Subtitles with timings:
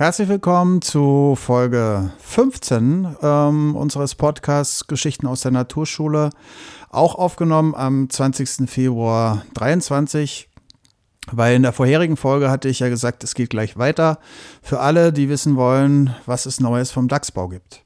[0.00, 6.30] Herzlich willkommen zu Folge 15 ähm, unseres Podcasts Geschichten aus der Naturschule.
[6.88, 8.66] Auch aufgenommen am 20.
[8.66, 10.48] Februar 23.
[11.30, 14.20] Weil in der vorherigen Folge hatte ich ja gesagt, es geht gleich weiter
[14.62, 17.82] für alle, die wissen wollen, was es Neues vom DAX-Bau gibt.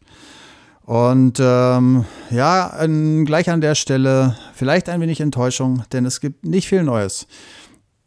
[0.83, 2.77] Und ähm, ja,
[3.25, 7.27] gleich an der Stelle vielleicht ein wenig Enttäuschung, denn es gibt nicht viel Neues.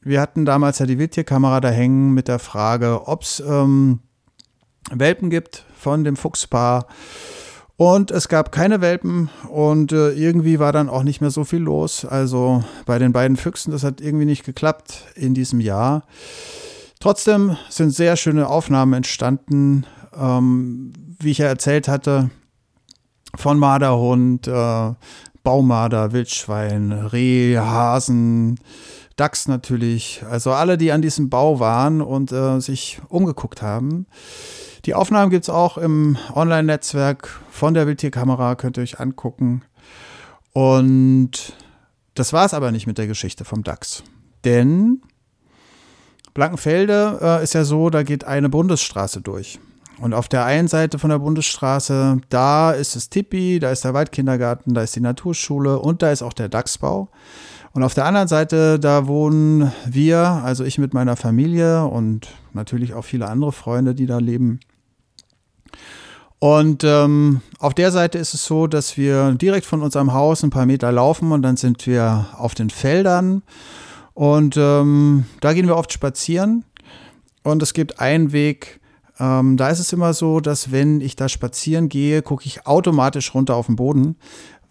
[0.01, 3.99] Wir hatten damals ja die Wildtierkamera da hängen mit der Frage, ob es ähm,
[4.91, 6.87] Welpen gibt von dem Fuchspaar.
[7.75, 11.59] Und es gab keine Welpen und äh, irgendwie war dann auch nicht mehr so viel
[11.59, 12.05] los.
[12.05, 16.03] Also bei den beiden Füchsen, das hat irgendwie nicht geklappt in diesem Jahr.
[16.99, 19.85] Trotzdem sind sehr schöne Aufnahmen entstanden,
[20.19, 22.31] ähm, wie ich ja erzählt hatte,
[23.35, 24.93] von Marderhund, äh,
[25.43, 28.59] Baumarder, Wildschwein, Reh, Hasen,
[29.17, 30.23] Dachs natürlich.
[30.29, 34.05] Also alle, die an diesem Bau waren und äh, sich umgeguckt haben.
[34.85, 39.63] Die Aufnahmen gibt es auch im Online-Netzwerk von der Wildtierkamera, könnt ihr euch angucken.
[40.53, 41.53] Und
[42.13, 44.03] das war es aber nicht mit der Geschichte vom Dachs.
[44.45, 45.01] Denn
[46.33, 49.59] Blankenfelde äh, ist ja so, da geht eine Bundesstraße durch.
[49.99, 53.95] Und auf der einen Seite von der Bundesstraße, da ist das Tipi, da ist der
[53.95, 57.09] Waldkindergarten, da ist die Naturschule und da ist auch der Dachsbau.
[57.73, 62.93] Und auf der anderen Seite, da wohnen wir, also ich mit meiner Familie und natürlich
[62.93, 64.59] auch viele andere Freunde, die da leben.
[66.39, 70.51] Und ähm, auf der Seite ist es so, dass wir direkt von unserem Haus ein
[70.51, 73.41] paar Meter laufen und dann sind wir auf den Feldern.
[74.13, 76.63] Und ähm, da gehen wir oft spazieren.
[77.43, 78.79] Und es gibt einen Weg,
[79.19, 83.33] ähm, da ist es immer so, dass wenn ich da spazieren gehe, gucke ich automatisch
[83.33, 84.15] runter auf den Boden,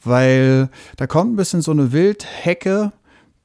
[0.07, 2.93] weil da kommt ein bisschen so eine Wildhecke,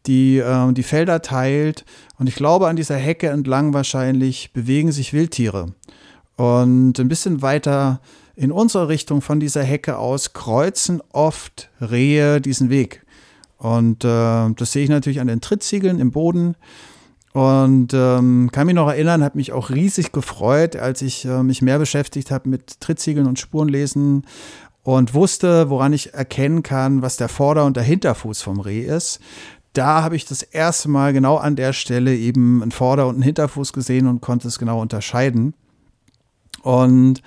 [0.06, 1.86] die äh, die Felder teilt.
[2.18, 5.74] Und ich glaube, an dieser Hecke entlang wahrscheinlich bewegen sich Wildtiere.
[6.38, 8.02] Und ein bisschen weiter
[8.36, 13.06] in unsere Richtung von dieser Hecke aus kreuzen oft Rehe diesen Weg.
[13.58, 16.56] Und äh, das sehe ich natürlich an den Trittziegeln im Boden.
[17.34, 21.62] Und ähm, kann mich noch erinnern, hat mich auch riesig gefreut, als ich äh, mich
[21.62, 24.26] mehr beschäftigt habe mit Trittziegeln und Spurenlesen
[24.84, 29.20] und wusste, woran ich erkennen kann, was der Vorder- und der Hinterfuß vom Reh ist.
[29.74, 33.24] Da habe ich das erste Mal genau an der Stelle eben einen Vorder- und einen
[33.24, 35.54] Hinterfuß gesehen und konnte es genau unterscheiden.
[36.62, 37.22] Und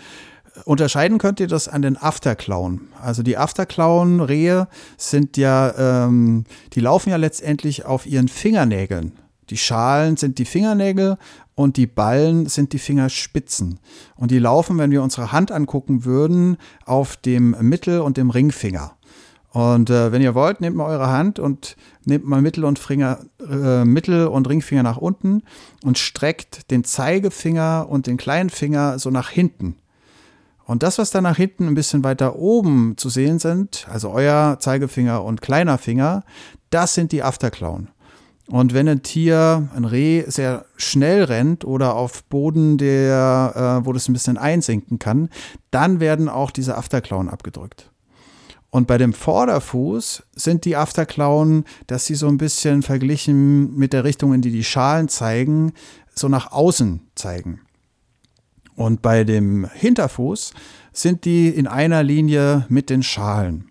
[0.64, 2.88] unterscheiden könnt ihr das an den Afterklauen.
[3.00, 6.44] Also die Afterklauen-Rehe sind ja, ähm,
[6.74, 9.12] die laufen ja letztendlich auf ihren Fingernägeln.
[9.50, 11.18] Die Schalen sind die Fingernägel
[11.54, 13.78] und die Ballen sind die Fingerspitzen.
[14.16, 18.96] Und die laufen, wenn wir unsere Hand angucken würden, auf dem Mittel- und dem Ringfinger.
[19.50, 23.20] Und äh, wenn ihr wollt, nehmt mal eure Hand und nehmt mal Mittel- und, Finger,
[23.48, 25.42] äh, Mittel und Ringfinger nach unten
[25.84, 29.76] und streckt den Zeigefinger und den kleinen Finger so nach hinten.
[30.66, 34.56] Und das, was da nach hinten ein bisschen weiter oben zu sehen sind, also euer
[34.58, 36.24] Zeigefinger und kleiner Finger,
[36.70, 37.90] das sind die Afterklauen.
[38.48, 43.92] Und wenn ein Tier, ein Reh, sehr schnell rennt oder auf Boden, der, äh, wo
[43.92, 45.30] das ein bisschen einsinken kann,
[45.70, 47.90] dann werden auch diese Afterklauen abgedrückt.
[48.70, 54.04] Und bei dem Vorderfuß sind die Afterklauen, dass sie so ein bisschen verglichen mit der
[54.04, 55.72] Richtung, in die die Schalen zeigen,
[56.14, 57.60] so nach außen zeigen.
[58.76, 60.52] Und bei dem Hinterfuß
[60.92, 63.70] sind die in einer Linie mit den Schalen.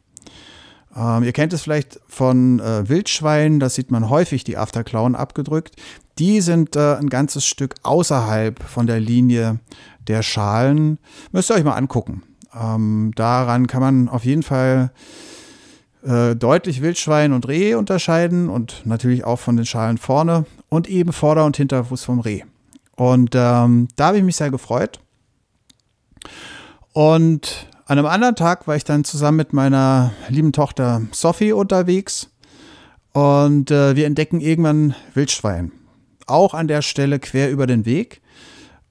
[0.95, 5.75] Ähm, ihr kennt es vielleicht von äh, Wildschweinen, da sieht man häufig die Afterklauen abgedrückt.
[6.19, 9.59] Die sind äh, ein ganzes Stück außerhalb von der Linie
[10.07, 10.99] der Schalen.
[11.31, 12.23] Müsst ihr euch mal angucken.
[12.53, 14.91] Ähm, daran kann man auf jeden Fall
[16.03, 21.13] äh, deutlich Wildschwein und Reh unterscheiden und natürlich auch von den Schalen vorne und eben
[21.13, 22.43] Vorder- und Hinterfuß vom Reh.
[22.95, 24.99] Und ähm, da habe ich mich sehr gefreut.
[26.91, 32.29] Und an einem anderen Tag war ich dann zusammen mit meiner lieben Tochter Sophie unterwegs
[33.11, 35.71] und äh, wir entdecken irgendwann Wildschwein.
[36.25, 38.21] Auch an der Stelle quer über den Weg.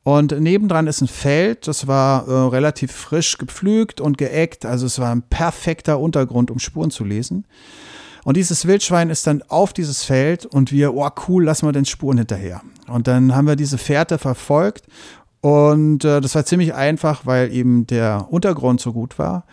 [0.05, 4.99] Und nebendran ist ein Feld, das war äh, relativ frisch gepflügt und geeckt, also es
[4.99, 7.47] war ein perfekter Untergrund, um Spuren zu lesen.
[8.25, 11.85] Und dieses Wildschwein ist dann auf dieses Feld und wir, oh cool, lassen wir den
[11.85, 12.63] Spuren hinterher.
[12.89, 14.85] Und dann haben wir diese Fährte verfolgt
[15.43, 19.45] und äh, das war ziemlich einfach, weil eben der Untergrund so gut war.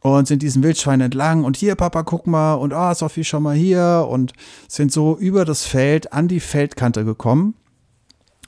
[0.00, 3.40] Und sind diesen Wildschwein entlang und hier, Papa, guck mal und ah, oh, Sophie, schau
[3.40, 4.32] mal hier und
[4.68, 7.54] sind so über das Feld an die Feldkante gekommen.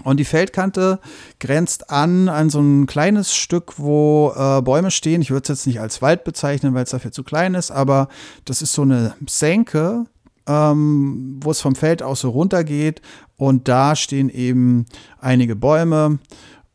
[0.04, 1.00] Und die Feldkante
[1.38, 5.20] grenzt an an so ein kleines Stück, wo äh, Bäume stehen.
[5.20, 8.08] Ich würde es jetzt nicht als Wald bezeichnen, weil es dafür zu klein ist, aber
[8.46, 10.06] das ist so eine Senke,
[10.46, 13.02] ähm, wo es vom Feld aus so runter geht.
[13.36, 14.86] Und da stehen eben
[15.18, 16.20] einige Bäume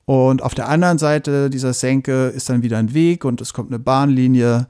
[0.05, 3.71] Und auf der anderen Seite dieser Senke ist dann wieder ein Weg und es kommt
[3.71, 4.67] eine Bahnlinie.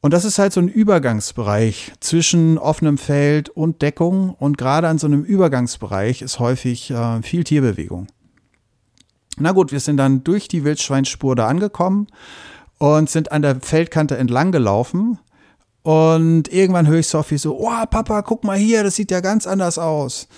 [0.00, 4.34] Und das ist halt so ein Übergangsbereich zwischen offenem Feld und Deckung.
[4.34, 8.06] Und gerade an so einem Übergangsbereich ist häufig äh, viel Tierbewegung.
[9.38, 12.06] Na gut, wir sind dann durch die Wildschweinspur da angekommen
[12.78, 15.18] und sind an der Feldkante entlang gelaufen.
[15.82, 19.46] Und irgendwann höre ich Sophie so, oh Papa, guck mal hier, das sieht ja ganz
[19.46, 20.28] anders aus.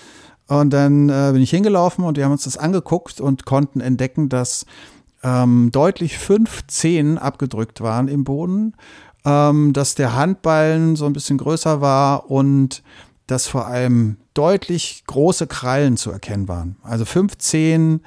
[0.51, 4.27] Und dann äh, bin ich hingelaufen und wir haben uns das angeguckt und konnten entdecken,
[4.27, 4.65] dass
[5.23, 8.75] ähm, deutlich fünf Zehen abgedrückt waren im Boden,
[9.23, 12.83] ähm, dass der Handballen so ein bisschen größer war und
[13.27, 16.75] dass vor allem deutlich große Krallen zu erkennen waren.
[16.83, 18.01] Also fünf Zehen,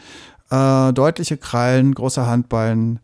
[0.50, 3.00] äh, deutliche Krallen, große Handballen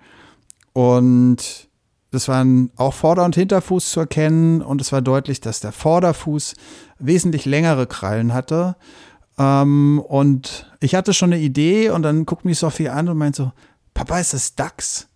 [0.75, 1.71] und
[2.11, 6.57] das waren auch Vorder- und Hinterfuß zu erkennen und es war deutlich, dass der Vorderfuß
[6.99, 8.77] wesentlich längere Krallen hatte.
[9.41, 13.37] Ähm, und ich hatte schon eine Idee und dann guckt mich Sophie an und meint
[13.37, 13.53] so,
[13.95, 15.09] Papa, ist das Dachs?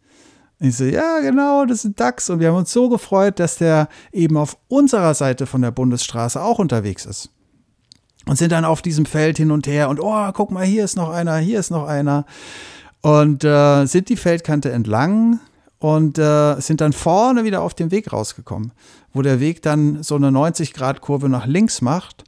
[0.58, 2.30] Und ich so, ja, genau, das ist Dachs.
[2.30, 6.40] Und wir haben uns so gefreut, dass der eben auf unserer Seite von der Bundesstraße
[6.40, 7.28] auch unterwegs ist.
[8.26, 10.96] Und sind dann auf diesem Feld hin und her und, oh, guck mal, hier ist
[10.96, 12.24] noch einer, hier ist noch einer.
[13.02, 15.40] Und äh, sind die Feldkante entlang
[15.78, 18.72] und äh, sind dann vorne wieder auf den Weg rausgekommen,
[19.12, 22.24] wo der Weg dann so eine 90-Grad-Kurve nach links macht.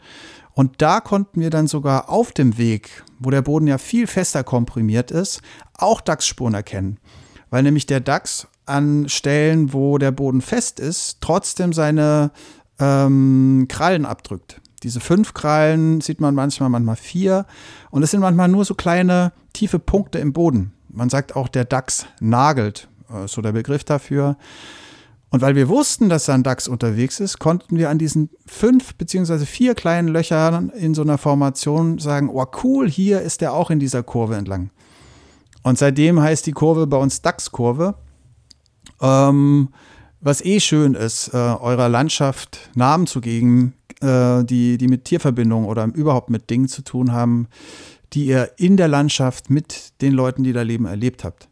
[0.57, 4.43] Und da konnten wir dann sogar auf dem Weg, wo der Boden ja viel fester
[4.43, 5.43] komprimiert ist,
[5.77, 6.97] auch Dachsspuren erkennen.
[7.51, 12.31] Weil nämlich der Dachs an Stellen, wo der Boden fest ist, trotzdem seine
[12.81, 14.63] ähm, Krallen abdrückt.
[14.83, 17.45] Diese fünf Krallen sieht man manchmal, manchmal vier.
[17.91, 20.73] Und es sind manchmal nur so kleine, tiefe Punkte im Boden.
[20.89, 24.39] Man sagt auch, der Dachs nagelt, äh, so der Begriff dafür.
[25.31, 28.95] Und weil wir wussten, dass da ein Dachs unterwegs ist, konnten wir an diesen fünf
[28.95, 33.71] beziehungsweise vier kleinen Löchern in so einer Formation sagen, oh cool, hier ist der auch
[33.71, 34.71] in dieser Kurve entlang.
[35.63, 37.97] Und seitdem heißt die Kurve bei uns Dachskurve.
[39.01, 39.71] Ähm,
[40.21, 45.69] was eh schön ist, äh, eurer Landschaft Namen zu geben, äh, die, die mit Tierverbindungen
[45.69, 47.49] oder überhaupt mit Dingen zu tun haben,
[48.13, 51.49] die ihr in der Landschaft mit den Leuten, die da leben, erlebt habt.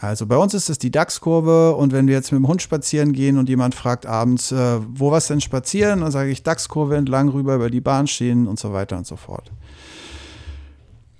[0.00, 3.12] Also bei uns ist es die Dachskurve und wenn wir jetzt mit dem Hund spazieren
[3.12, 7.28] gehen und jemand fragt abends, äh, wo was denn spazieren, dann sage ich Dachskurve entlang
[7.30, 9.50] rüber über die Bahn stehen und so weiter und so fort.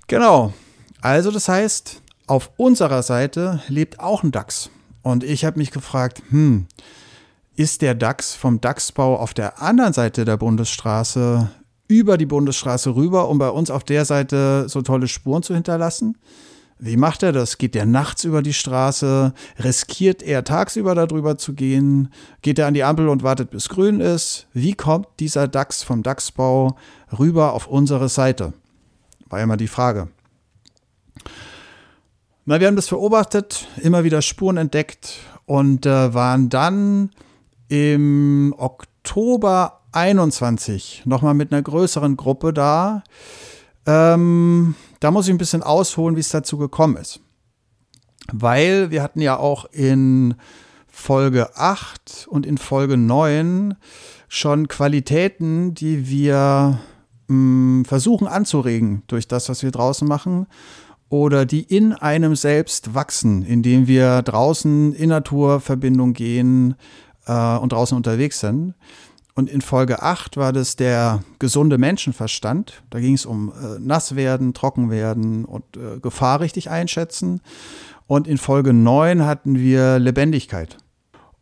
[0.07, 0.53] Genau.
[1.01, 4.69] Also das heißt, auf unserer Seite lebt auch ein Dachs.
[5.01, 6.67] Und ich habe mich gefragt, hm,
[7.55, 11.49] ist der Dachs vom Dachsbau auf der anderen Seite der Bundesstraße
[11.89, 16.17] über die Bundesstraße rüber, um bei uns auf der Seite so tolle Spuren zu hinterlassen?
[16.81, 17.57] Wie macht er das?
[17.57, 19.33] Geht er nachts über die Straße?
[19.61, 22.07] Riskiert er tagsüber darüber zu gehen?
[22.41, 24.47] Geht er an die Ampel und wartet, bis grün ist?
[24.53, 26.77] Wie kommt dieser DAX vom DAX-Bau
[27.19, 28.53] rüber auf unsere Seite?
[29.27, 30.07] War immer die Frage.
[32.45, 37.11] Na, wir haben das beobachtet, immer wieder Spuren entdeckt und äh, waren dann
[37.67, 43.03] im Oktober 21 nochmal mit einer größeren Gruppe da.
[43.85, 47.19] Ähm, da muss ich ein bisschen ausholen, wie es dazu gekommen ist.
[48.31, 50.35] Weil wir hatten ja auch in
[50.87, 53.75] Folge 8 und in Folge 9
[54.27, 56.79] schon Qualitäten, die wir
[57.27, 60.47] mh, hm, versuchen anzuregen durch das, was wir draußen machen
[61.09, 66.75] oder die in einem selbst wachsen, indem wir draußen in Naturverbindung gehen
[67.25, 68.75] äh, und draußen unterwegs sind.
[69.39, 72.83] Und in Folge 8 war das der gesunde Menschenverstand.
[72.89, 77.39] Da ging es um äh, nass werden, trocken werden und äh, Gefahr richtig einschätzen.
[78.05, 80.75] Und in Folge 9 hatten wir Lebendigkeit.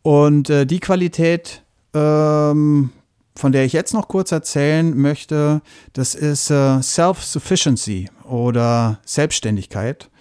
[0.04, 1.64] Und äh, die Qualität,
[1.96, 2.92] ähm,
[3.36, 5.64] von der ich jetzt noch kurz erzählen möchte,
[5.94, 10.12] das ist äh, Self-Sufficiency oder Selbstständigkeit.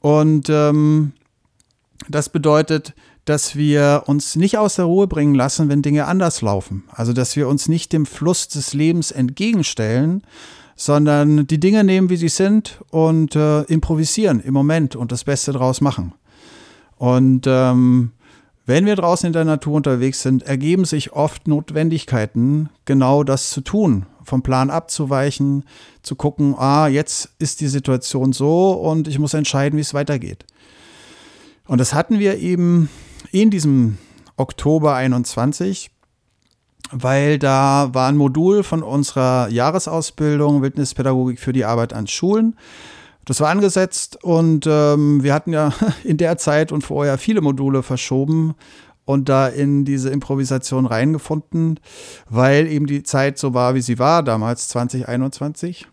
[0.00, 1.14] Und ähm,
[2.10, 2.92] das bedeutet,
[3.24, 6.84] dass wir uns nicht aus der Ruhe bringen lassen, wenn Dinge anders laufen.
[6.90, 10.22] Also, dass wir uns nicht dem Fluss des Lebens entgegenstellen,
[10.76, 15.52] sondern die Dinge nehmen, wie sie sind und äh, improvisieren im Moment und das Beste
[15.52, 16.12] draus machen.
[16.96, 18.12] Und ähm,
[18.66, 23.60] wenn wir draußen in der Natur unterwegs sind, ergeben sich oft Notwendigkeiten, genau das zu
[23.60, 25.64] tun, vom Plan abzuweichen,
[26.02, 30.46] zu gucken, ah, jetzt ist die Situation so und ich muss entscheiden, wie es weitergeht.
[31.66, 32.88] Und das hatten wir eben
[33.34, 33.98] in diesem
[34.36, 35.90] Oktober 21,
[36.92, 42.56] weil da war ein Modul von unserer Jahresausbildung Wildnispädagogik für die Arbeit an Schulen.
[43.24, 45.72] Das war angesetzt und ähm, wir hatten ja
[46.04, 48.54] in der Zeit und vorher viele Module verschoben
[49.04, 51.80] und da in diese Improvisation reingefunden,
[52.30, 55.88] weil eben die Zeit so war, wie sie war, damals 2021.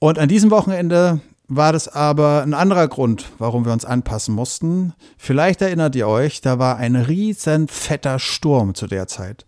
[0.00, 4.92] Und an diesem Wochenende war das aber ein anderer Grund, warum wir uns anpassen mussten.
[5.16, 9.46] Vielleicht erinnert ihr euch, da war ein riesen fetter Sturm zu der Zeit.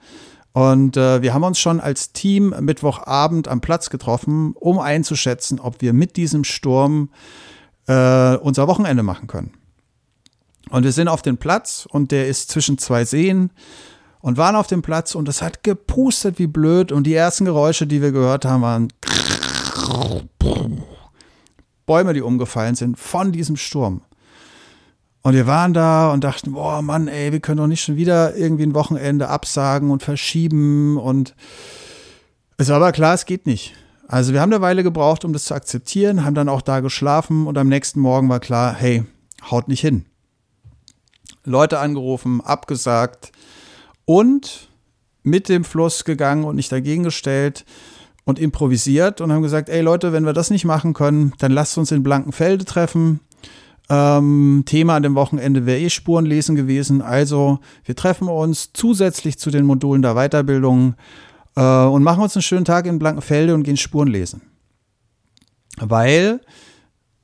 [0.52, 5.80] Und äh, wir haben uns schon als Team Mittwochabend am Platz getroffen, um einzuschätzen, ob
[5.80, 7.10] wir mit diesem Sturm
[7.86, 9.52] äh, unser Wochenende machen können.
[10.70, 13.50] Und wir sind auf den Platz und der ist zwischen zwei Seen
[14.20, 17.86] und waren auf dem Platz und es hat gepustet wie blöd und die ersten Geräusche,
[17.86, 18.88] die wir gehört haben, waren
[21.90, 24.02] Bäume, die umgefallen sind von diesem Sturm.
[25.22, 28.36] Und wir waren da und dachten, boah, Mann, ey, wir können doch nicht schon wieder
[28.36, 30.98] irgendwie ein Wochenende absagen und verschieben.
[30.98, 31.34] Und
[32.58, 33.74] es war aber klar, es geht nicht.
[34.06, 37.48] Also wir haben eine Weile gebraucht, um das zu akzeptieren, haben dann auch da geschlafen
[37.48, 39.02] und am nächsten Morgen war klar, hey,
[39.50, 40.06] haut nicht hin.
[41.42, 43.32] Leute angerufen, abgesagt
[44.04, 44.68] und
[45.24, 47.64] mit dem Fluss gegangen und nicht dagegen gestellt
[48.24, 51.78] und improvisiert und haben gesagt, ey Leute, wenn wir das nicht machen können, dann lasst
[51.78, 53.20] uns in Blankenfelde treffen.
[53.88, 57.02] Ähm, Thema an dem Wochenende wäre eh Spurenlesen gewesen.
[57.02, 60.94] Also wir treffen uns zusätzlich zu den Modulen der Weiterbildung
[61.56, 64.42] äh, und machen uns einen schönen Tag in Blankenfelde und gehen Spuren lesen.
[65.78, 66.40] Weil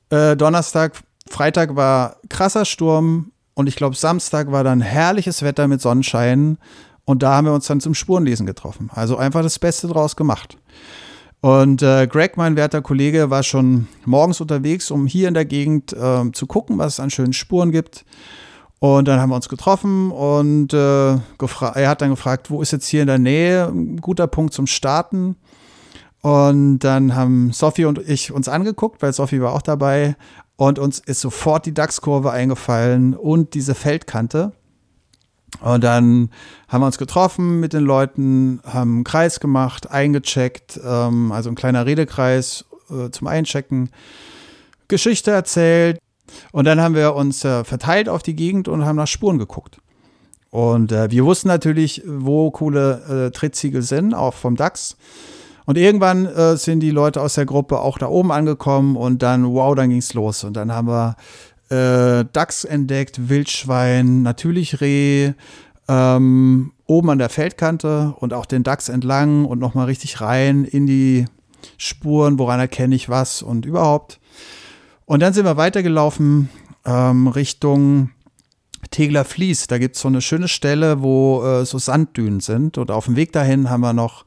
[0.09, 0.93] äh, Donnerstag,
[1.29, 6.57] Freitag war krasser Sturm und ich glaube Samstag war dann herrliches Wetter mit Sonnenschein
[7.07, 8.89] und da haben wir uns dann zum Spurenlesen getroffen.
[8.93, 10.57] Also einfach das Beste draus gemacht.
[11.39, 15.93] Und äh, Greg, mein werter Kollege, war schon morgens unterwegs, um hier in der Gegend
[15.93, 18.03] äh, zu gucken, was es an schönen Spuren gibt.
[18.79, 22.87] Und dann haben wir uns getroffen und äh, er hat dann gefragt, wo ist jetzt
[22.87, 25.37] hier in der Nähe ein guter Punkt zum Starten.
[26.21, 30.17] Und dann haben Sophie und ich uns angeguckt, weil Sophie war auch dabei.
[30.57, 34.51] Und uns ist sofort die DAX-Kurve eingefallen und diese Feldkante.
[35.61, 36.29] Und dann
[36.67, 41.55] haben wir uns getroffen mit den Leuten, haben einen Kreis gemacht, eingecheckt, ähm, also ein
[41.55, 43.89] kleiner Redekreis äh, zum Einchecken,
[44.87, 45.99] Geschichte erzählt.
[46.51, 49.79] Und dann haben wir uns äh, verteilt auf die Gegend und haben nach Spuren geguckt.
[50.49, 54.97] Und äh, wir wussten natürlich, wo coole äh, Trittsiegel sind, auch vom DAX.
[55.65, 59.45] Und irgendwann äh, sind die Leute aus der Gruppe auch da oben angekommen und dann,
[59.53, 60.43] wow, dann ging's los.
[60.43, 61.15] Und dann haben wir
[61.69, 65.33] äh, Dachs entdeckt, Wildschwein, natürlich Reh,
[65.87, 70.87] ähm, oben an der Feldkante und auch den Dachs entlang und nochmal richtig rein in
[70.87, 71.25] die
[71.77, 74.19] Spuren, woran erkenne ich was und überhaupt.
[75.05, 76.49] Und dann sind wir weitergelaufen
[76.85, 78.11] ähm, Richtung
[78.91, 79.67] Tegler Fließ.
[79.67, 82.77] Da gibt es so eine schöne Stelle, wo äh, so Sanddünen sind.
[82.77, 84.25] Und auf dem Weg dahin haben wir noch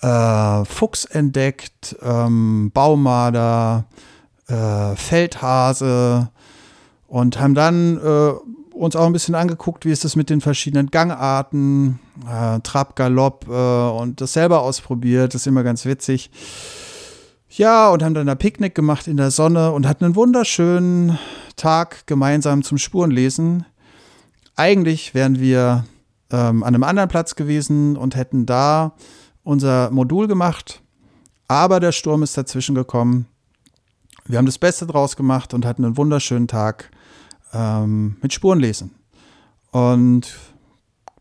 [0.00, 3.86] äh, Fuchs entdeckt, ähm, Baumarder,
[4.48, 6.30] äh, Feldhase,
[7.12, 8.32] und haben dann äh,
[8.74, 13.46] uns auch ein bisschen angeguckt, wie ist das mit den verschiedenen Gangarten, äh, Trab, Galopp
[13.50, 15.34] äh, und das selber ausprobiert.
[15.34, 16.30] Das ist immer ganz witzig.
[17.50, 21.18] Ja, und haben dann ein Picknick gemacht in der Sonne und hatten einen wunderschönen
[21.56, 23.66] Tag gemeinsam zum Spurenlesen.
[24.56, 25.84] Eigentlich wären wir
[26.30, 28.94] ähm, an einem anderen Platz gewesen und hätten da
[29.44, 30.80] unser Modul gemacht,
[31.46, 33.26] aber der Sturm ist dazwischen gekommen.
[34.24, 36.90] Wir haben das Beste draus gemacht und hatten einen wunderschönen Tag
[37.52, 38.92] ähm, mit Spuren lesen.
[39.70, 40.34] Und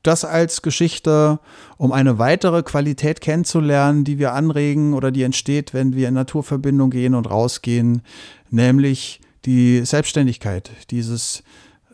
[0.04, 1.40] das als Geschichte,
[1.78, 6.90] um eine weitere Qualität kennenzulernen, die wir anregen oder die entsteht, wenn wir in Naturverbindung
[6.90, 8.02] gehen und rausgehen,
[8.50, 11.44] nämlich die Selbstständigkeit, dieses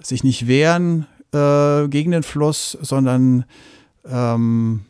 [0.02, 3.46] sich nicht wehren äh, gegen den Fluss, sondern
[4.06, 4.86] ähm,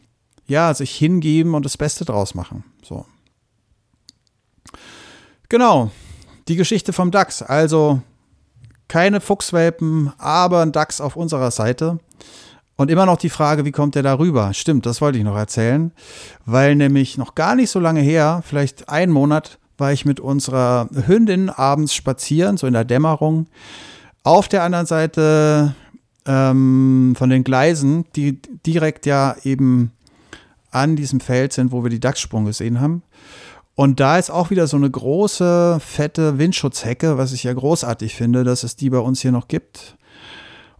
[0.48, 2.63] ja, sich hingeben und das Beste draus machen.
[2.84, 3.06] So.
[5.50, 5.92] Genau,
[6.48, 7.42] die Geschichte vom DAX.
[7.42, 8.01] Also
[8.88, 12.00] keine Fuchswelpen, aber ein Dachs auf unserer Seite.
[12.75, 14.53] Und immer noch die Frage, wie kommt der da rüber?
[14.53, 15.91] Stimmt, das wollte ich noch erzählen.
[16.46, 20.89] Weil nämlich noch gar nicht so lange her, vielleicht einen Monat, war ich mit unserer
[21.08, 23.48] Hündin abends spazieren, so in der Dämmerung.
[24.24, 25.75] Auf der anderen Seite
[26.25, 29.91] ähm, von den Gleisen, die direkt ja eben
[30.72, 33.03] an diesem Feld sind, wo wir die Dachssprung gesehen haben.
[33.77, 38.43] Und da ist auch wieder so eine große, fette Windschutzhecke, was ich ja großartig finde,
[38.43, 39.98] dass es die bei uns hier noch gibt.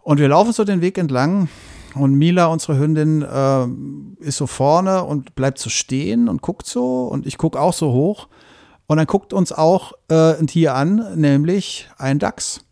[0.02, 1.48] Und wir laufen so den Weg entlang
[1.94, 3.66] und Mila, unsere Hündin, äh,
[4.26, 7.92] ist so vorne und bleibt so stehen und guckt so und ich gucke auch so
[7.92, 8.26] hoch.
[8.88, 12.64] Und dann guckt uns auch äh, ein Tier an, nämlich ein Dachs.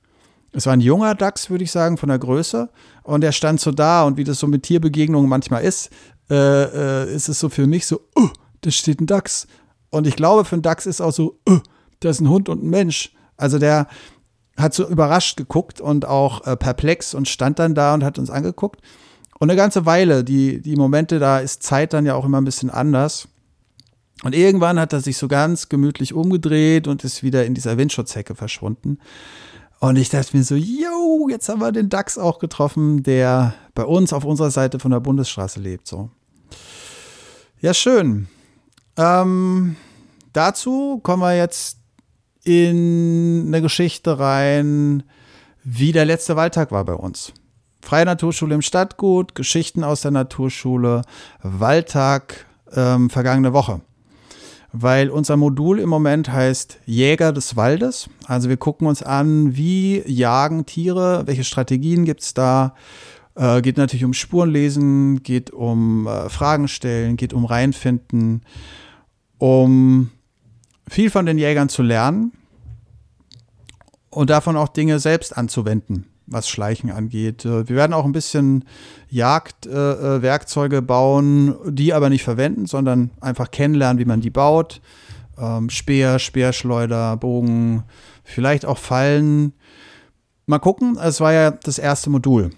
[0.50, 2.68] Es war ein junger Dachs, würde ich sagen, von der Größe.
[3.04, 5.88] Und er stand so da und wie das so mit Tierbegegnungen manchmal ist,
[6.28, 8.30] äh, äh ist es so für mich so, oh,
[8.62, 9.46] da steht ein Dachs.
[9.96, 11.60] Und ich glaube, für einen Dachs ist auch so, uh,
[12.00, 13.12] da ist ein Hund und ein Mensch.
[13.36, 13.88] Also der
[14.56, 18.30] hat so überrascht geguckt und auch äh, perplex und stand dann da und hat uns
[18.30, 18.80] angeguckt.
[19.38, 22.44] Und eine ganze Weile, die, die Momente, da ist Zeit dann ja auch immer ein
[22.44, 23.28] bisschen anders.
[24.22, 28.34] Und irgendwann hat er sich so ganz gemütlich umgedreht und ist wieder in dieser Windschutzhecke
[28.34, 28.98] verschwunden.
[29.78, 33.84] Und ich dachte mir so, yo, jetzt haben wir den Dachs auch getroffen, der bei
[33.84, 35.86] uns auf unserer Seite von der Bundesstraße lebt.
[35.86, 36.10] So.
[37.60, 38.28] Ja, schön.
[38.96, 39.76] Ähm,
[40.36, 41.78] dazu kommen wir jetzt
[42.44, 45.02] in eine Geschichte rein,
[45.64, 47.32] wie der letzte Wahltag war bei uns.
[47.82, 51.02] Freie Naturschule im Stadtgut, Geschichten aus der Naturschule,
[51.42, 53.80] Wahltag ähm, vergangene Woche.
[54.72, 58.10] Weil unser Modul im Moment heißt Jäger des Waldes.
[58.26, 62.74] Also wir gucken uns an, wie jagen Tiere, welche Strategien gibt es da.
[63.36, 68.42] Äh, geht natürlich um Spurenlesen, geht um äh, Fragen stellen, geht um Reinfinden,
[69.38, 70.10] um
[70.88, 72.32] viel von den Jägern zu lernen
[74.10, 77.44] und davon auch Dinge selbst anzuwenden, was Schleichen angeht.
[77.44, 78.64] Äh, wir werden auch ein bisschen
[79.10, 84.80] Jagdwerkzeuge äh, bauen, die aber nicht verwenden, sondern einfach kennenlernen, wie man die baut.
[85.38, 87.84] Ähm, Speer, Speerschleuder, Bogen,
[88.24, 89.52] vielleicht auch Fallen.
[90.46, 92.50] Mal gucken, es war ja das erste Modul.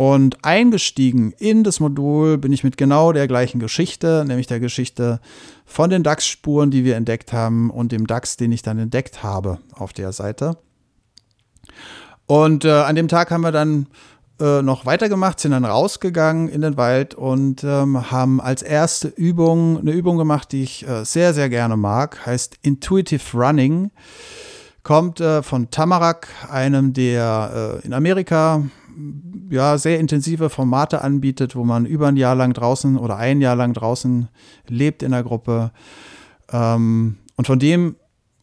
[0.00, 5.20] Und eingestiegen in das Modul bin ich mit genau der gleichen Geschichte, nämlich der Geschichte
[5.66, 9.58] von den DAX-Spuren, die wir entdeckt haben und dem DAX, den ich dann entdeckt habe
[9.74, 10.56] auf der Seite.
[12.24, 13.88] Und äh, an dem Tag haben wir dann
[14.40, 19.80] äh, noch weitergemacht, sind dann rausgegangen in den Wald und ähm, haben als erste Übung
[19.80, 23.90] eine Übung gemacht, die ich äh, sehr, sehr gerne mag, heißt Intuitive Running.
[24.82, 28.64] Kommt äh, von Tamarak, einem, der äh, in Amerika
[29.50, 33.56] ja, sehr intensive Formate anbietet, wo man über ein Jahr lang draußen oder ein Jahr
[33.56, 34.28] lang draußen
[34.68, 35.72] lebt in der Gruppe.
[36.52, 37.96] Ähm, und von dem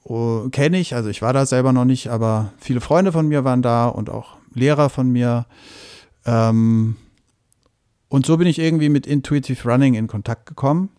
[0.05, 3.43] uh, kenne ich, also ich war da selber noch nicht, aber viele Freunde von mir
[3.43, 5.45] waren da und auch Lehrer von mir.
[6.25, 6.95] Ähm,
[8.09, 10.89] und so bin ich irgendwie mit Intuitive Running in Kontakt gekommen.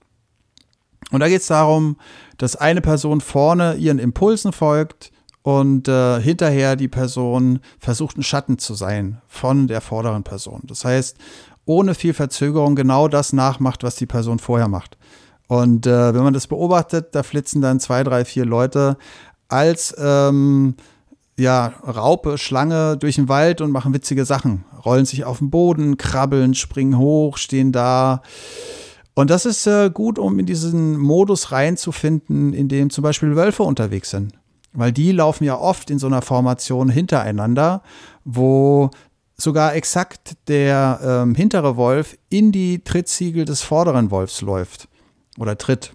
[1.10, 1.96] Und da geht es darum,
[2.36, 5.10] dass eine Person vorne ihren Impulsen folgt
[5.48, 10.60] und äh, hinterher die Person versucht, ein Schatten zu sein von der vorderen Person.
[10.64, 11.16] Das heißt,
[11.64, 14.98] ohne viel Verzögerung genau das nachmacht, was die Person vorher macht.
[15.46, 18.98] Und äh, wenn man das beobachtet, da flitzen dann zwei, drei, vier Leute
[19.48, 20.74] als ähm,
[21.38, 24.66] ja, Raupe, Schlange durch den Wald und machen witzige Sachen.
[24.84, 28.20] Rollen sich auf den Boden, krabbeln, springen hoch, stehen da.
[29.14, 33.62] Und das ist äh, gut, um in diesen Modus reinzufinden, in dem zum Beispiel Wölfe
[33.62, 34.34] unterwegs sind.
[34.72, 37.82] Weil die laufen ja oft in so einer Formation hintereinander,
[38.24, 38.90] wo
[39.36, 44.88] sogar exakt der ähm, hintere Wolf in die Trittsiegel des vorderen Wolfs läuft
[45.38, 45.92] oder tritt.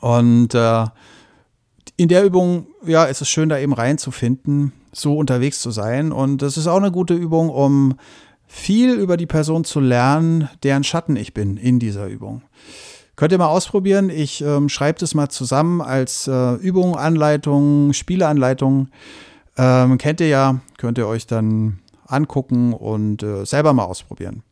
[0.00, 0.84] Und äh,
[1.96, 6.12] in der Übung, ja, ist es schön, da eben reinzufinden, so unterwegs zu sein.
[6.12, 7.94] Und das ist auch eine gute Übung, um
[8.46, 12.42] viel über die Person zu lernen, deren Schatten ich bin in dieser Übung.
[13.16, 14.10] Könnt ihr mal ausprobieren.
[14.10, 18.88] Ich ähm, schreibe das mal zusammen als äh, Übung, Anleitung, Spieleanleitung.
[19.56, 24.42] Ähm, kennt ihr ja, könnt ihr euch dann angucken und äh, selber mal ausprobieren.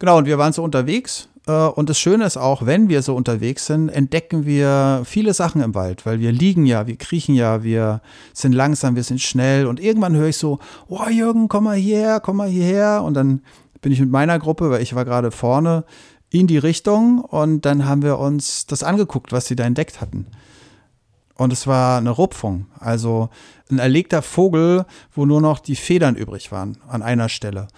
[0.00, 3.14] Genau, und wir waren so unterwegs äh, und das Schöne ist auch, wenn wir so
[3.14, 7.62] unterwegs sind, entdecken wir viele Sachen im Wald, weil wir liegen ja, wir kriechen ja,
[7.62, 8.00] wir
[8.32, 10.58] sind langsam, wir sind schnell und irgendwann höre ich so,
[10.88, 13.42] oh Jürgen, komm mal hierher, komm mal hierher und dann
[13.80, 15.84] bin ich mit meiner Gruppe, weil ich war gerade vorne,
[16.30, 20.26] in die Richtung und dann haben wir uns das angeguckt, was sie da entdeckt hatten.
[21.34, 23.30] Und es war eine Rupfung, also
[23.70, 27.68] ein erlegter Vogel, wo nur noch die Federn übrig waren an einer Stelle.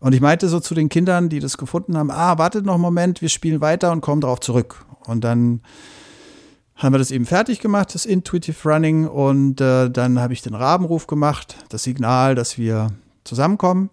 [0.00, 2.82] Und ich meinte so zu den Kindern, die das gefunden haben, ah, wartet noch einen
[2.82, 4.84] Moment, wir spielen weiter und kommen darauf zurück.
[5.06, 5.62] Und dann
[6.74, 9.08] haben wir das eben fertig gemacht, das Intuitive Running.
[9.08, 12.92] Und äh, dann habe ich den Rabenruf gemacht, das Signal, dass wir
[13.24, 13.90] zusammenkommen.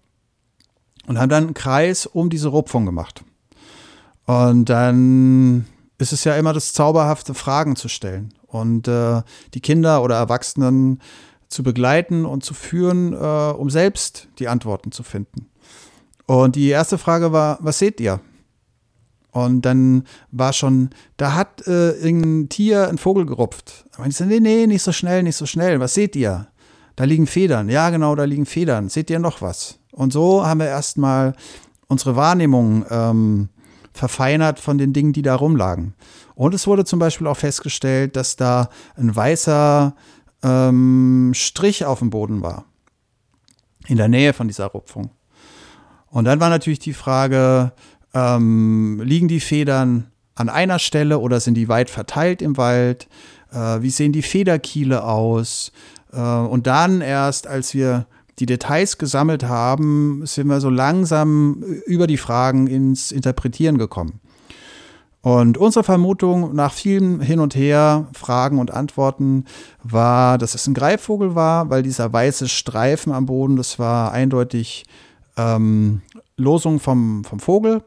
[1.08, 3.24] Und haben dann einen Kreis um diese Rupfung gemacht.
[4.26, 5.66] Und dann
[5.98, 8.34] ist es ja immer das Zauberhafte, Fragen zu stellen.
[8.48, 9.22] Und äh,
[9.54, 11.02] die Kinder oder Erwachsenen
[11.50, 15.48] zu begleiten und zu führen, äh, um selbst die Antworten zu finden.
[16.26, 18.22] Und die erste Frage war, was seht ihr?
[19.32, 23.86] Und dann war schon, da hat äh, irgendein Tier ein Vogel gerupft.
[23.92, 25.80] Da meinte ich, nee, nee, nicht so schnell, nicht so schnell.
[25.80, 26.48] Was seht ihr?
[26.96, 27.68] Da liegen Federn.
[27.70, 28.90] Ja, genau, da liegen Federn.
[28.90, 29.80] Seht ihr noch was?
[29.92, 31.34] Und so haben wir erstmal
[31.88, 33.50] unsere Wahrnehmung ähm,
[33.94, 35.94] verfeinert von den Dingen, die da rumlagen.
[36.36, 39.96] Und es wurde zum Beispiel auch festgestellt, dass da ein weißer
[40.44, 42.66] ähm, Strich auf dem Boden war.
[43.88, 45.12] In der Nähe von dieser Rupfung.
[46.08, 47.74] Und dann war natürlich die Frage,
[48.14, 53.08] ähm, liegen die Federn an einer Stelle oder sind die weit verteilt im Wald?
[53.52, 55.72] Äh, wie sehen die Federkiele aus?
[56.12, 58.08] Äh, und dann erst, als wir
[58.40, 64.20] die Details gesammelt haben, sind wir so langsam über die Fragen ins Interpretieren gekommen.
[65.22, 69.46] Und unsere Vermutung nach vielen Hin und Her, Fragen und Antworten
[69.82, 74.84] war, dass es ein Greifvogel war, weil dieser weiße Streifen am Boden, das war eindeutig
[75.38, 76.02] ähm,
[76.36, 77.84] Losung vom, vom Vogel.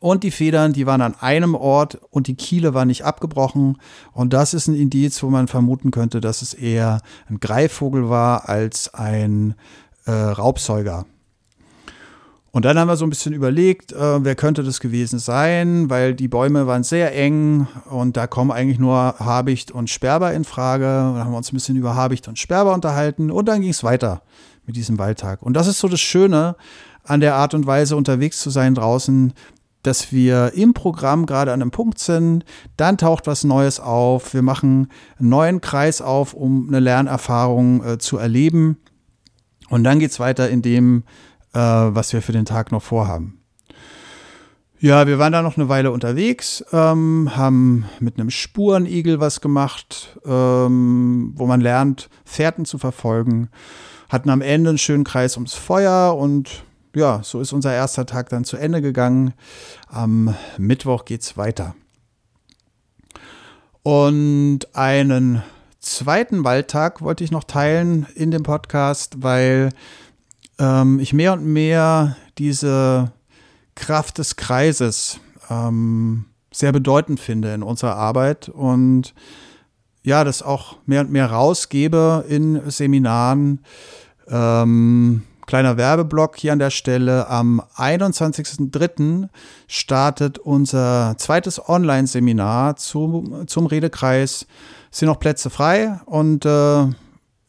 [0.00, 3.78] Und die Federn, die waren an einem Ort und die Kiele war nicht abgebrochen.
[4.12, 8.48] Und das ist ein Indiz, wo man vermuten könnte, dass es eher ein Greifvogel war
[8.48, 9.54] als ein
[10.06, 11.04] äh, Raubsäuger.
[12.50, 16.14] Und dann haben wir so ein bisschen überlegt, äh, wer könnte das gewesen sein, weil
[16.14, 20.84] die Bäume waren sehr eng und da kommen eigentlich nur Habicht und Sperber in Frage.
[20.84, 23.84] Da haben wir uns ein bisschen über Habicht und Sperber unterhalten und dann ging es
[23.84, 24.22] weiter
[24.66, 25.42] mit diesem Waldtag.
[25.42, 26.56] Und das ist so das Schöne
[27.04, 29.34] an der Art und Weise unterwegs zu sein draußen,
[29.88, 32.44] dass wir im Programm gerade an einem Punkt sind,
[32.76, 37.98] dann taucht was Neues auf, wir machen einen neuen Kreis auf, um eine Lernerfahrung äh,
[37.98, 38.76] zu erleben.
[39.70, 41.04] Und dann geht es weiter in dem,
[41.54, 43.40] äh, was wir für den Tag noch vorhaben.
[44.78, 50.18] Ja, wir waren da noch eine Weile unterwegs, ähm, haben mit einem Spurenigel was gemacht,
[50.26, 53.48] ähm, wo man lernt, Fährten zu verfolgen,
[54.10, 56.62] hatten am Ende einen schönen Kreis ums Feuer und
[56.98, 59.32] ja, so ist unser erster Tag dann zu Ende gegangen.
[59.86, 61.74] Am Mittwoch geht es weiter.
[63.82, 65.42] Und einen
[65.78, 69.70] zweiten Waldtag wollte ich noch teilen in dem Podcast, weil
[70.58, 73.12] ähm, ich mehr und mehr diese
[73.74, 79.14] Kraft des Kreises ähm, sehr bedeutend finde in unserer Arbeit und
[80.02, 83.60] ja, das auch mehr und mehr rausgebe in Seminaren.
[84.28, 87.28] Ähm, kleiner Werbeblock hier an der Stelle.
[87.28, 89.28] Am 21.03.
[89.66, 94.46] startet unser zweites Online-Seminar zum, zum Redekreis.
[94.92, 96.86] Es sind noch Plätze frei und äh,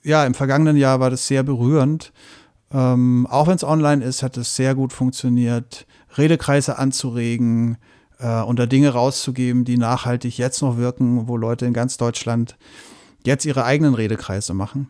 [0.02, 2.14] ja, im vergangenen Jahr war das sehr berührend.
[2.72, 5.86] Ähm, auch wenn es online ist, hat es sehr gut funktioniert,
[6.18, 7.78] Redekreise anzuregen,
[8.20, 12.58] äh, und da Dinge rauszugeben, die nachhaltig jetzt noch wirken, wo Leute in ganz Deutschland
[13.26, 14.88] jetzt ihre eigenen Redekreise machen.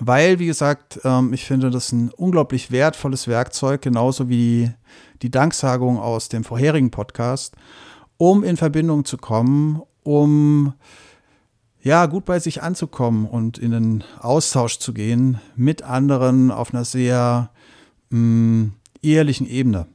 [0.00, 4.70] Weil, wie gesagt, ähm, ich finde das ein unglaublich wertvolles Werkzeug, genauso wie
[5.20, 7.54] die Danksagung aus dem vorherigen Podcast,
[8.16, 10.74] um in Verbindung zu kommen, um
[11.82, 16.84] ja, gut bei sich anzukommen und in den Austausch zu gehen mit anderen auf einer
[16.84, 17.50] sehr
[18.10, 19.86] mh, mm, ehrlichen Ebene.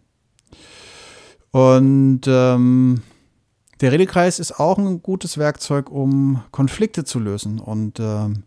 [1.52, 3.02] Und ähm,
[3.80, 8.44] der Redekreis ist auch ein gutes Werkzeug, um Konflikte zu lösen und ähm,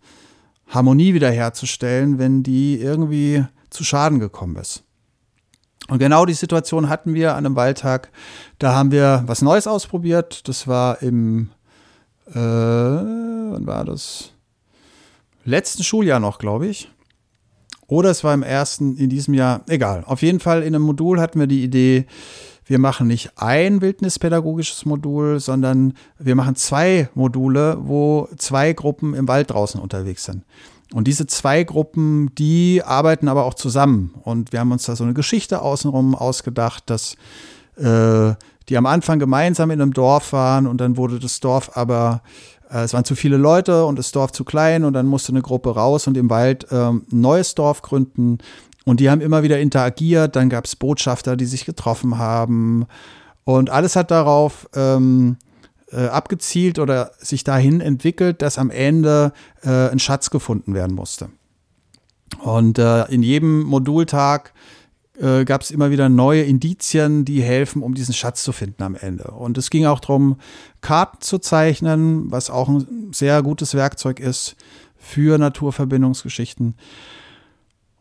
[0.70, 4.84] Harmonie wiederherzustellen, wenn die irgendwie zu Schaden gekommen ist.
[5.88, 8.10] Und genau die Situation hatten wir an einem Waldtag.
[8.58, 10.48] Da haben wir was Neues ausprobiert.
[10.48, 11.50] Das war im,
[12.28, 14.32] äh, wann war das?
[15.44, 16.90] Letzten Schuljahr noch, glaube ich.
[17.88, 19.62] Oder es war im ersten in diesem Jahr.
[19.68, 20.04] Egal.
[20.06, 22.06] Auf jeden Fall in einem Modul hatten wir die Idee,
[22.70, 29.26] wir machen nicht ein wildnispädagogisches Modul, sondern wir machen zwei Module, wo zwei Gruppen im
[29.26, 30.44] Wald draußen unterwegs sind.
[30.94, 34.14] Und diese zwei Gruppen, die arbeiten aber auch zusammen.
[34.22, 37.16] Und wir haben uns da so eine Geschichte außenrum ausgedacht, dass
[37.74, 38.34] äh,
[38.68, 42.22] die am Anfang gemeinsam in einem Dorf waren und dann wurde das Dorf aber,
[42.70, 45.42] äh, es waren zu viele Leute und das Dorf zu klein und dann musste eine
[45.42, 48.38] Gruppe raus und im Wald äh, ein neues Dorf gründen.
[48.90, 52.86] Und die haben immer wieder interagiert, dann gab es Botschafter, die sich getroffen haben.
[53.44, 55.36] Und alles hat darauf ähm,
[55.92, 61.28] äh, abgezielt oder sich dahin entwickelt, dass am Ende äh, ein Schatz gefunden werden musste.
[62.40, 64.54] Und äh, in jedem Modultag
[65.20, 68.96] äh, gab es immer wieder neue Indizien, die helfen, um diesen Schatz zu finden am
[68.96, 69.30] Ende.
[69.30, 70.38] Und es ging auch darum,
[70.80, 74.56] Karten zu zeichnen, was auch ein sehr gutes Werkzeug ist
[74.96, 76.74] für Naturverbindungsgeschichten.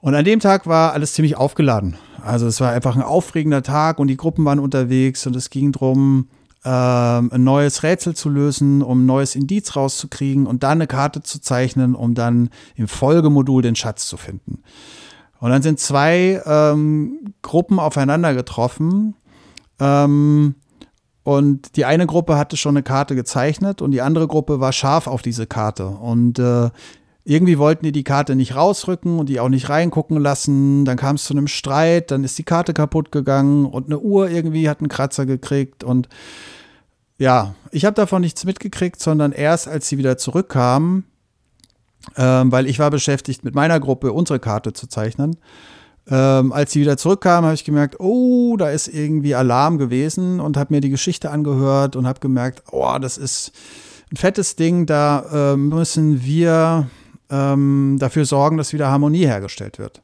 [0.01, 1.97] Und an dem Tag war alles ziemlich aufgeladen.
[2.23, 5.71] Also es war einfach ein aufregender Tag und die Gruppen waren unterwegs und es ging
[5.71, 6.27] darum,
[6.65, 11.23] ähm, ein neues Rätsel zu lösen, um ein neues Indiz rauszukriegen und dann eine Karte
[11.23, 14.63] zu zeichnen, um dann im Folgemodul den Schatz zu finden.
[15.39, 19.15] Und dann sind zwei ähm, Gruppen aufeinander getroffen.
[19.79, 20.55] Ähm,
[21.23, 25.07] und die eine Gruppe hatte schon eine Karte gezeichnet und die andere Gruppe war scharf
[25.07, 25.87] auf diese Karte.
[25.87, 26.69] Und äh,
[27.29, 30.83] irgendwie wollten die die Karte nicht rausrücken und die auch nicht reingucken lassen.
[30.83, 34.31] Dann kam es zu einem Streit, dann ist die Karte kaputt gegangen und eine Uhr
[34.31, 35.83] irgendwie hat einen Kratzer gekriegt.
[35.83, 36.09] Und
[37.19, 41.03] ja, ich habe davon nichts mitgekriegt, sondern erst als sie wieder zurückkamen,
[42.17, 45.37] ähm, weil ich war beschäftigt mit meiner Gruppe unsere Karte zu zeichnen.
[46.09, 50.57] Ähm, als sie wieder zurückkamen, habe ich gemerkt, oh, da ist irgendwie Alarm gewesen und
[50.57, 53.51] habe mir die Geschichte angehört und habe gemerkt, oh, das ist
[54.11, 56.89] ein fettes Ding, da äh, müssen wir
[57.29, 60.01] ähm, dafür sorgen, dass wieder Harmonie hergestellt wird.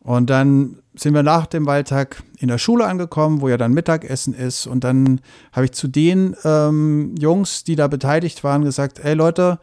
[0.00, 4.34] Und dann sind wir nach dem Wahltag in der Schule angekommen, wo ja dann Mittagessen
[4.34, 4.66] ist.
[4.66, 5.20] Und dann
[5.52, 9.58] habe ich zu den ähm, Jungs, die da beteiligt waren, gesagt, ey Leute,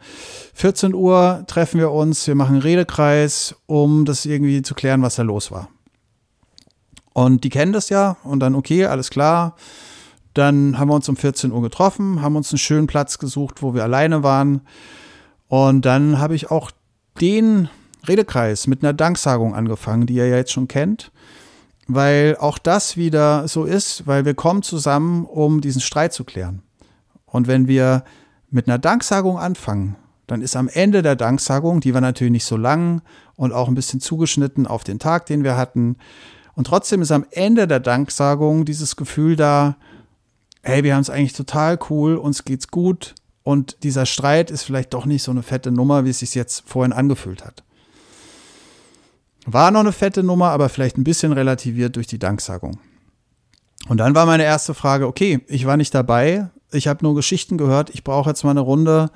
[0.54, 5.14] 14 Uhr treffen wir uns, wir machen einen Redekreis, um das irgendwie zu klären, was
[5.14, 5.68] da los war.
[7.14, 9.54] Und die kennen das ja und dann, okay, alles klar.
[10.34, 13.74] Dann haben wir uns um 14 Uhr getroffen, haben uns einen schönen Platz gesucht, wo
[13.74, 14.62] wir alleine waren.
[15.52, 16.70] Und dann habe ich auch
[17.20, 17.68] den
[18.08, 21.12] Redekreis mit einer Danksagung angefangen, die ihr ja jetzt schon kennt,
[21.86, 26.62] weil auch das wieder so ist, weil wir kommen zusammen, um diesen Streit zu klären.
[27.26, 28.02] Und wenn wir
[28.48, 32.56] mit einer Danksagung anfangen, dann ist am Ende der Danksagung, die war natürlich nicht so
[32.56, 33.02] lang
[33.36, 35.96] und auch ein bisschen zugeschnitten auf den Tag, den wir hatten.
[36.54, 39.76] Und trotzdem ist am Ende der Danksagung dieses Gefühl da,
[40.62, 44.94] hey, wir haben es eigentlich total cool, uns geht's gut und dieser Streit ist vielleicht
[44.94, 47.62] doch nicht so eine fette Nummer, wie es sich jetzt vorhin angefühlt hat.
[49.44, 52.78] War noch eine fette Nummer, aber vielleicht ein bisschen relativiert durch die Danksagung.
[53.88, 57.58] Und dann war meine erste Frage, okay, ich war nicht dabei, ich habe nur Geschichten
[57.58, 59.10] gehört, ich brauche jetzt mal eine Runde,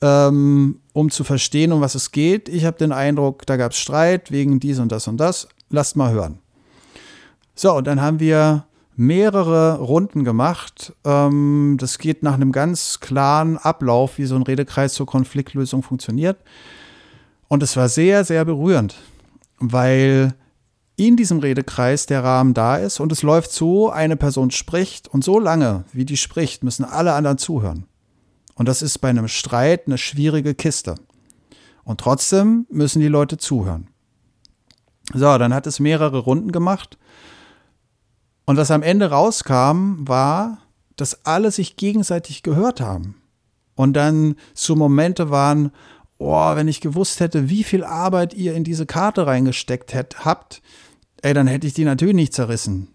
[0.00, 2.48] ähm, um zu verstehen, um was es geht.
[2.48, 5.48] Ich habe den Eindruck, da gab es Streit wegen dies und das und das.
[5.68, 6.38] Lasst mal hören.
[7.54, 10.94] So, und dann haben wir mehrere Runden gemacht.
[11.04, 16.38] Ähm, das geht nach einem ganz klaren Ablauf, wie so ein Redekreis zur Konfliktlösung funktioniert.
[17.48, 18.96] Und es war sehr, sehr berührend
[19.58, 20.34] weil
[20.96, 25.24] in diesem Redekreis der Rahmen da ist und es läuft so, eine Person spricht und
[25.24, 27.86] so lange, wie die spricht, müssen alle anderen zuhören.
[28.54, 30.94] Und das ist bei einem Streit eine schwierige Kiste.
[31.84, 33.88] Und trotzdem müssen die Leute zuhören.
[35.12, 36.98] So, dann hat es mehrere Runden gemacht.
[38.46, 40.58] Und was am Ende rauskam, war,
[40.96, 43.20] dass alle sich gegenseitig gehört haben.
[43.74, 45.72] Und dann so Momente waren,
[46.18, 50.62] oh, wenn ich gewusst hätte, wie viel Arbeit ihr in diese Karte reingesteckt hätt, habt,
[51.22, 52.88] ey, dann hätte ich die natürlich nicht zerrissen.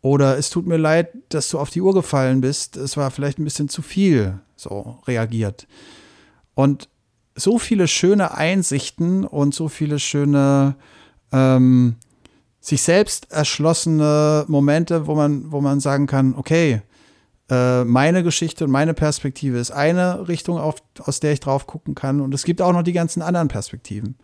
[0.00, 2.76] Oder es tut mir leid, dass du auf die Uhr gefallen bist.
[2.76, 5.66] Es war vielleicht ein bisschen zu viel, so reagiert.
[6.54, 6.88] Und
[7.34, 10.76] so viele schöne Einsichten und so viele schöne
[11.30, 11.96] ähm,
[12.62, 16.80] sich selbst erschlossene Momente, wo man, wo man sagen kann, okay,
[17.50, 21.96] äh, meine Geschichte und meine Perspektive ist eine Richtung, auf, aus der ich drauf gucken
[21.96, 22.20] kann.
[22.20, 24.16] Und es gibt auch noch die ganzen anderen Perspektiven.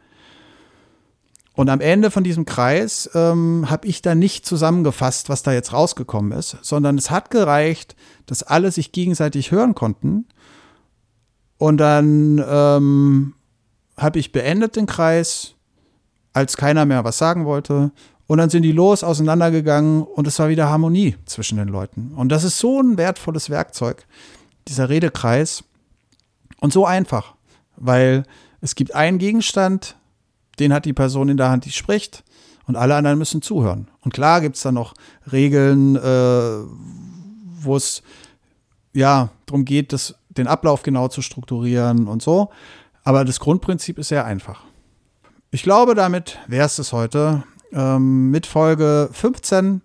[1.55, 5.73] Und am Ende von diesem Kreis ähm, habe ich dann nicht zusammengefasst, was da jetzt
[5.73, 7.97] rausgekommen ist, sondern es hat gereicht,
[8.27, 10.27] dass alle sich gegenseitig hören konnten.
[11.57, 13.35] Und dann ähm,
[13.97, 15.55] habe ich beendet den Kreis,
[16.33, 17.91] als keiner mehr was sagen wollte.
[18.29, 22.13] Und dann sind die los, auseinandergegangen und es war wieder Harmonie zwischen den Leuten.
[22.15, 24.07] Und das ist so ein wertvolles Werkzeug,
[24.69, 25.65] dieser Redekreis.
[26.61, 27.35] Und so einfach,
[27.77, 28.25] weil
[28.61, 29.97] es gibt einen Gegenstand,
[30.59, 32.23] den hat die Person in der Hand, die spricht,
[32.67, 33.89] und alle anderen müssen zuhören.
[34.03, 34.93] Und klar gibt es da noch
[35.33, 36.01] Regeln, äh,
[37.63, 38.03] wo es
[38.93, 42.51] ja darum geht, das, den Ablauf genau zu strukturieren und so.
[43.05, 44.65] Aber das Grundprinzip ist sehr einfach.
[45.51, 49.83] Ich glaube, damit wäre es heute ähm, mit Folge 15.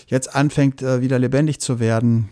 [0.07, 2.31] jetzt anfängt, äh, wieder lebendig zu werden.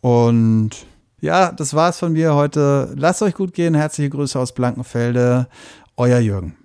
[0.00, 0.86] Und
[1.20, 2.92] ja, das war's von mir heute.
[2.96, 3.74] Lasst euch gut gehen.
[3.74, 5.48] Herzliche Grüße aus Blankenfelde.
[5.96, 6.56] Euer Jürgen.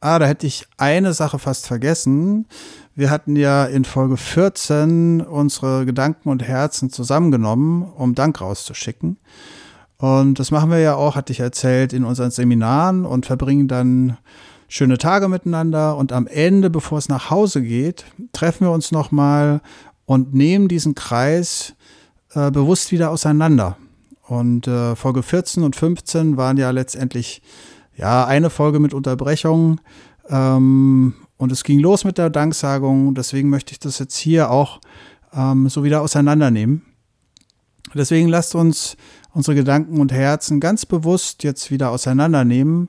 [0.00, 2.46] Ah, da hätte ich eine Sache fast vergessen.
[2.94, 9.18] Wir hatten ja in Folge 14 unsere Gedanken und Herzen zusammengenommen, um Dank rauszuschicken.
[9.96, 14.18] Und das machen wir ja auch, hatte ich erzählt, in unseren Seminaren und verbringen dann
[14.68, 15.96] schöne Tage miteinander.
[15.96, 19.60] Und am Ende, bevor es nach Hause geht, treffen wir uns nochmal
[20.04, 21.74] und nehmen diesen Kreis
[22.38, 23.76] äh, bewusst wieder auseinander.
[24.26, 27.42] Und äh, Folge 14 und 15 waren ja letztendlich
[27.96, 29.80] ja eine Folge mit Unterbrechung.
[30.28, 33.14] Ähm, und es ging los mit der Danksagung.
[33.14, 34.80] Deswegen möchte ich das jetzt hier auch
[35.32, 36.82] ähm, so wieder auseinandernehmen.
[37.94, 38.96] Deswegen lasst uns
[39.32, 42.88] unsere Gedanken und Herzen ganz bewusst jetzt wieder auseinandernehmen,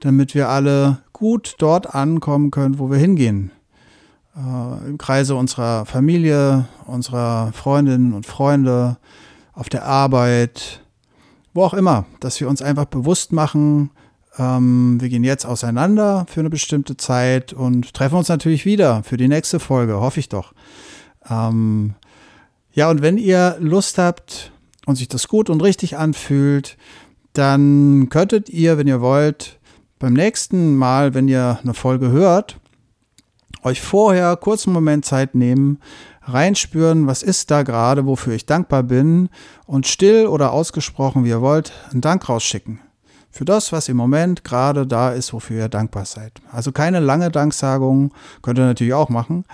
[0.00, 3.52] damit wir alle gut dort ankommen können, wo wir hingehen
[4.36, 8.98] äh, im Kreise unserer Familie, unserer Freundinnen und Freunde,
[9.52, 10.82] auf der Arbeit,
[11.52, 13.90] wo auch immer, dass wir uns einfach bewusst machen,
[14.38, 19.16] ähm, wir gehen jetzt auseinander für eine bestimmte Zeit und treffen uns natürlich wieder für
[19.16, 20.54] die nächste Folge, hoffe ich doch.
[21.28, 21.94] Ähm,
[22.72, 24.52] ja, und wenn ihr Lust habt,
[24.86, 26.76] und sich das gut und richtig anfühlt,
[27.32, 29.58] dann könntet ihr, wenn ihr wollt,
[29.98, 32.58] beim nächsten Mal, wenn ihr eine Folge hört,
[33.62, 35.78] euch vorher kurz einen Moment Zeit nehmen,
[36.22, 39.28] reinspüren, was ist da gerade, wofür ich dankbar bin
[39.66, 42.80] und still oder ausgesprochen, wie ihr wollt, einen Dank rausschicken.
[43.32, 46.40] Für das, was im Moment gerade da ist, wofür ihr dankbar seid.
[46.50, 49.44] Also keine lange Danksagung, könnt ihr natürlich auch machen,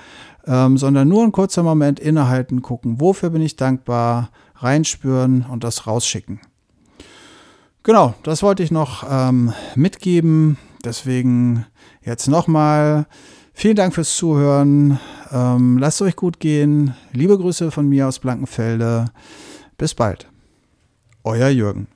[0.47, 5.87] ähm, sondern nur ein kurzer Moment innehalten, gucken, wofür bin ich dankbar, reinspüren und das
[5.87, 6.41] rausschicken.
[7.83, 10.57] Genau, das wollte ich noch ähm, mitgeben.
[10.85, 11.67] Deswegen
[12.03, 13.07] jetzt nochmal
[13.57, 15.01] vielen Dank fürs Zuhören.
[15.33, 16.95] Ähm, lasst euch gut gehen.
[17.13, 19.07] Liebe Grüße von mir aus Blankenfelde.
[19.77, 20.29] Bis bald.
[21.25, 21.89] Euer Jürgen.